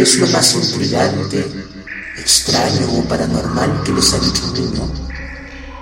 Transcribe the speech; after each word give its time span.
¿Qué 0.00 0.04
es 0.04 0.16
lo 0.16 0.26
más 0.28 0.54
intrigante, 0.54 1.46
extraño 2.16 2.90
o 2.90 3.04
paranormal 3.04 3.82
que 3.82 3.92
les 3.92 4.14
ha 4.14 4.18
dicho 4.18 4.46
un 4.46 4.54
niño? 4.54 4.90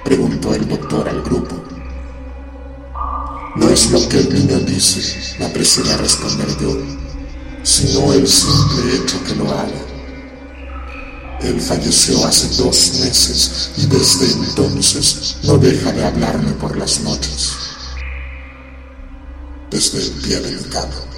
Preguntó 0.04 0.52
el 0.56 0.66
doctor 0.66 1.08
al 1.08 1.22
grupo. 1.22 1.62
No 3.54 3.68
es 3.68 3.92
lo 3.92 4.08
que 4.08 4.18
el 4.18 4.34
niño 4.34 4.58
dice, 4.58 5.36
me 5.38 5.46
apresuré 5.46 5.92
a 5.92 5.98
responder 5.98 6.48
yo, 6.60 6.77
sino 7.62 8.12
el 8.12 8.27
simple 8.27 8.97
hecho 8.97 9.22
que 9.22 9.36
lo 9.36 9.52
haga. 9.52 9.86
Él 11.42 11.60
falleció 11.60 12.27
hace 12.27 12.48
dos 12.60 12.94
meses 12.98 13.70
y 13.77 13.86
desde 13.86 14.32
entonces 14.32 15.36
no 15.44 15.58
deja 15.58 15.92
de 15.92 16.05
hablarme 16.05 16.50
por 16.55 16.77
las 16.77 16.98
noches. 17.03 17.53
Desde 19.70 20.03
el 20.03 20.10
pie 20.10 20.41
de 20.41 20.50
mi. 20.50 21.17